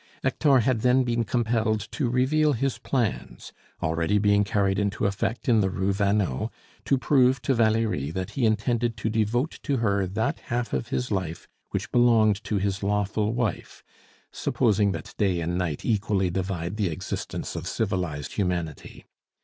[0.23, 3.53] Hector had then been compelled to reveal his plans,
[3.83, 6.49] already being carried into effect in the Rue Vanneau,
[6.85, 11.11] to prove to Valerie that he intended to devote to her that half of his
[11.11, 13.83] life which belonged to his lawful wife,
[14.31, 19.05] supposing that day and night equally divide the existence of civilized humanity.